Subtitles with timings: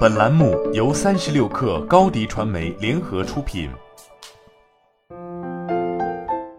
[0.00, 3.70] 本栏目由三十六氪高低传媒联合出品。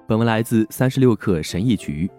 [0.07, 2.09] 本文来自三十六氪神译局。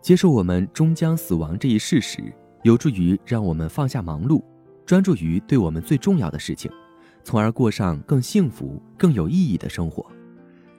[0.00, 2.22] 接受我们终将死亡这一事实，
[2.62, 4.40] 有助于让我们放下忙碌，
[4.86, 6.70] 专注于对我们最重要的事情，
[7.24, 10.06] 从而过上更幸福、更有意义的生活。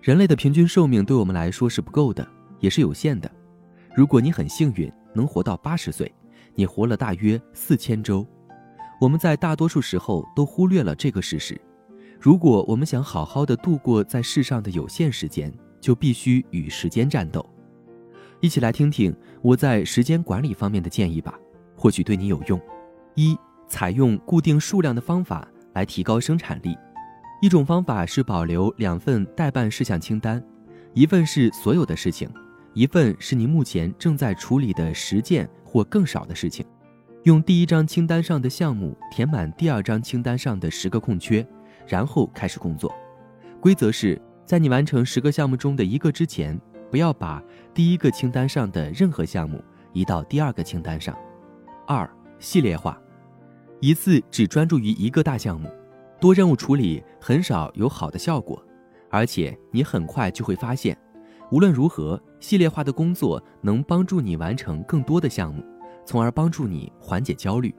[0.02, 2.26] 人类的平均寿命对我们来说是不够的，
[2.60, 3.30] 也是有限的。
[3.94, 6.10] 如果你很幸运能活到八十岁，
[6.56, 8.26] 你活了大约四千周。
[9.02, 11.60] 我们在大多数时候都忽略了这个事实。
[12.20, 17.44] 如果我们想好好的度过在世上的有限时间，就必须与时间战斗。
[18.42, 19.12] 一起来听听
[19.42, 21.34] 我在时间管理方面的建议吧，
[21.76, 22.62] 或许对你有用。
[23.16, 23.36] 一、
[23.68, 26.78] 采用固定数量的方法来提高生产力。
[27.42, 30.40] 一种方法是保留两份待办事项清单，
[30.94, 32.30] 一份是所有的事情。
[32.76, 36.64] 一份是你目前正在处理的十件或更少的事情，
[37.24, 41.46] 用第一张清单上的项目填满第二张清单上的十个空缺，
[41.86, 42.92] 然后开始工作。
[43.60, 47.40] 规则是在你完成十个项目中的一个之前，不要把
[47.76, 49.64] 第一个清单上的任何项目
[49.94, 51.16] 移到第二个清单上。
[51.86, 53.00] 二、系列化，
[53.80, 55.70] 一次只专注于一个大项目，
[56.20, 58.60] 多任务处理很少有好的效果，
[59.12, 60.98] 而且你很快就会发现。
[61.52, 65.64] 无论如何，系列化的工作能帮助你完成更多的项目，
[66.12, 67.74] 从而帮助你缓解焦虑。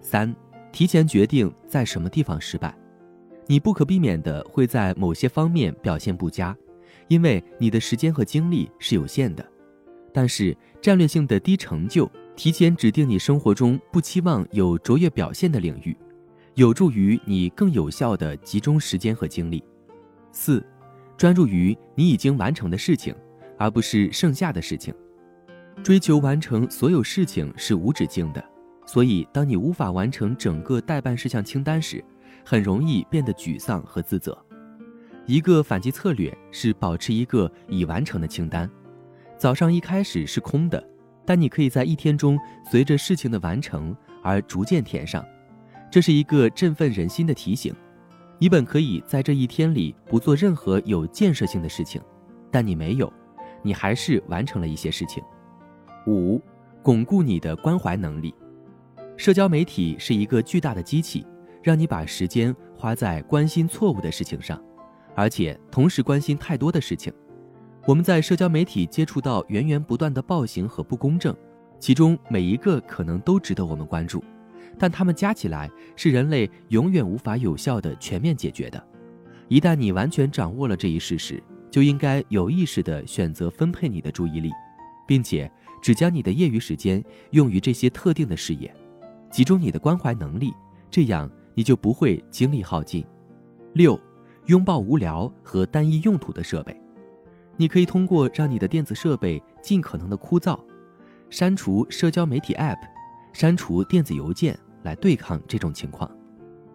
[0.00, 0.34] 三、
[0.72, 2.76] 提前决定在什么地方失败，
[3.46, 6.56] 你不可避免的会在某些方面表现不佳，
[7.06, 9.48] 因为你的时间和精力是有限的。
[10.12, 15.96] 但是战略性的低成就，提前指定你生活中不期望有卓越表现的领域，
[16.54, 19.62] 有助于你更有效的集中时间和精力。
[20.32, 20.60] 四。
[21.16, 23.14] 专注于你已经完成的事情，
[23.56, 24.92] 而不是剩下的事情。
[25.82, 28.44] 追求完成所有事情是无止境的，
[28.84, 32.04] 所以当你无法完成整个待办事项清单时，
[32.44, 34.36] 很容易变得沮丧和自责。
[35.24, 38.68] 一个反击策略是保持一个已完成的清单。
[39.38, 40.82] 早上一开始是空的，
[41.24, 42.38] 但你可以在一天中
[42.70, 45.24] 随着事情的完成而逐渐填上。
[45.90, 47.74] 这是一个振奋人心的提醒。
[48.38, 52.00] 你本可以在这一天里不做任何有建设性的事情，
[52.50, 53.10] 但你没有，
[53.62, 55.22] 你还是完成了一些事情。
[56.08, 56.40] 五，
[56.82, 58.34] 巩固你的关怀能力。
[59.18, 61.26] 社交媒体是一个巨大的机器，
[61.62, 64.58] 让你把时间花在关心错误的事情上，
[65.14, 67.12] 而且同时关心太多的事情。
[67.86, 71.36] 我们在社交媒体接触到源源不断的暴行和不公正，
[71.78, 74.24] 其中每一个可能都值得我们关注。
[74.78, 78.82] 但它们加起来是人类永远无法有效的全面解决的。
[79.48, 84.50] 一旦你完全掌握了这一事实，就应该有意识地选择分配你的注意力，
[85.06, 85.50] 并且
[85.82, 88.74] 只将你的业余时间用于这些特定的事业，
[89.30, 90.52] 集中你的关怀能力，
[90.90, 93.04] 这样你就不会精力耗尽。
[93.74, 93.98] 六，
[94.46, 96.74] 拥抱无聊和单一用途的设备。
[97.56, 100.58] 你可以通过让你的电子设备尽可能的枯燥，
[101.28, 102.78] 删除社交媒体 App，
[103.32, 104.58] 删除电子邮件。
[104.84, 106.08] 来对抗这种情况。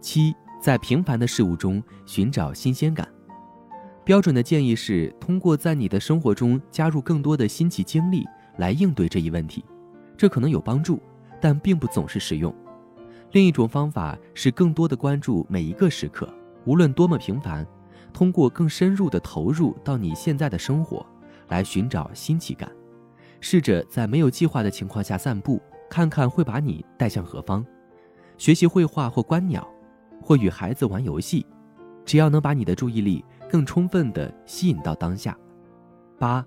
[0.02, 3.08] 七，在平凡的事物中寻找新鲜感。
[4.04, 8.26] 标准的建议是通过在你的生活中加入更多的新奇经历
[8.58, 9.64] 来应对这一问题。
[10.16, 11.00] 这可能有帮助，
[11.42, 12.54] 但并不总是实用。
[13.32, 16.28] 另一种方法是更多的关注每一个时刻，
[16.66, 17.66] 无论多么平凡，
[18.14, 21.06] 通过更深入的投入到你现在的生活，
[21.48, 22.72] 来寻找新奇感。
[23.42, 27.66] 试着在没有计划的情况下散步，看看会把你带向何方。
[28.38, 29.68] 学习绘画或观鸟，
[30.22, 31.46] 或与孩子玩游戏，
[32.06, 35.38] 只要能把你的注意力更充分地吸引到当下。
[36.18, 36.46] 八，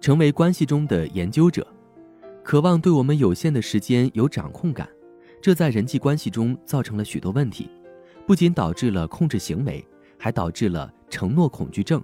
[0.00, 1.66] 成为关系中的研究者，
[2.42, 4.88] 渴望对我们有限的时间有掌控感，
[5.40, 7.68] 这在人际关系中造成了许多问题，
[8.26, 9.86] 不仅导致了控制行为，
[10.18, 12.02] 还导致了承诺恐惧症，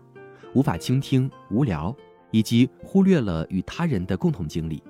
[0.54, 1.94] 无法倾听、无聊，
[2.30, 4.82] 以及忽略了与他人的共同经历。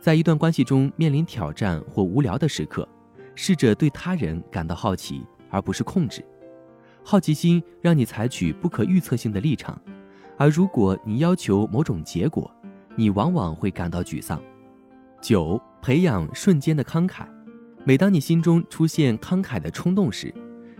[0.00, 2.88] 在一段关系中面临挑战或无聊的时刻。
[3.36, 6.22] 试着对他人感到好奇，而不是控制。
[7.02, 9.80] 好奇心让你采取不可预测性的立场，
[10.40, 12.50] 而如果你要求某种结果，
[12.96, 14.42] 你往往会感到沮丧。
[15.20, 17.26] 九，培养瞬间的慷慨。
[17.84, 20.34] 每当你心中出现慷慨的冲动时，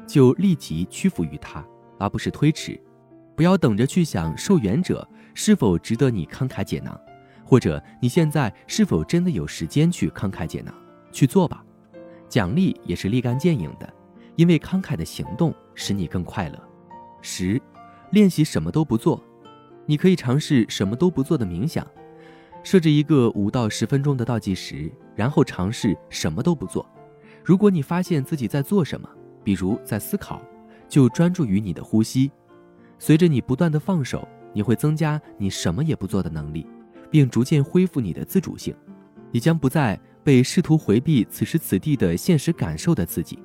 [0.07, 1.63] 就立即屈服于它，
[1.99, 2.81] 而不是推迟。
[3.37, 6.99] 不要等着去想受援者是否值得你慷慨解囊，
[7.45, 10.75] 或者你现在是否真的有时间去慷慨解囊。
[11.13, 11.63] 去做吧。
[12.31, 13.93] 奖励也是立竿见影的，
[14.37, 16.59] 因为慷慨的行动使你更快乐。
[17.21, 17.61] 十，
[18.13, 19.23] 练习什么都不做，
[19.87, 21.87] 你可以尝试什么都不做的冥想，
[22.63, 26.87] 设置一个五到十分钟的倒计时，然后尝试什么都不做。
[27.43, 29.09] 如果你发现自己在做什么，
[29.43, 30.41] 比如在思考，
[30.89, 32.31] 就专注于你的呼吸。
[32.99, 36.67] 随着你不断的放手，你会增加你什么也不做的能力，
[37.11, 38.75] 并逐渐恢复你的自主性。
[39.33, 43.39] 你将不再被试图回避此时此地的现实感受的刺激，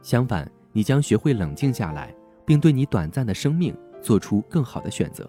[0.00, 2.14] 相反，你将学会冷静下来，
[2.46, 5.28] 并对你短暂的生命做出更好的选择。